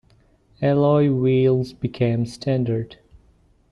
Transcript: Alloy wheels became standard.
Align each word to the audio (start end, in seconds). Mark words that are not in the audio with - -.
Alloy 0.63 1.11
wheels 1.11 1.73
became 1.73 2.25
standard. 2.25 2.97